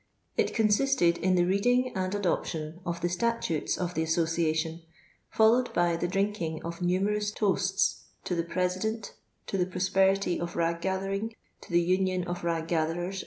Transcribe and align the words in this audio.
It 0.35 0.55
consisted 0.55 1.19
in 1.19 1.35
the 1.35 1.45
rending 1.45 1.93
aiul 1.93 2.15
adoption 2.15 2.79
of 2.87 3.01
the 3.01 3.07
statutes 3.07 3.77
of 3.77 3.93
the 3.93 4.01
association, 4.01 4.81
followed 5.29 5.71
by 5.75 5.95
the 5.95 6.07
drink 6.07 6.41
ing 6.41 6.59
of 6.65 6.79
nunierjui 6.79 7.35
toasts 7.35 8.05
to 8.23 8.33
the 8.33 8.41
president, 8.41 9.13
to 9.45 9.59
the 9.59 9.67
prosperity 9.67 10.39
of 10.39 10.55
rag 10.55 10.81
gathering, 10.81 11.35
to 11.61 11.71
the 11.71 11.81
union 11.83 12.23
of 12.23 12.43
rag 12.43 12.67
gatherers, 12.67 13.17
&c. 13.17 13.19